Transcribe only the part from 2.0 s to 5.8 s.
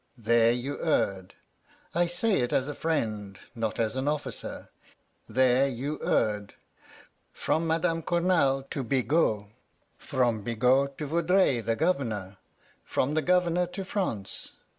say it as a friend, not as an officer, there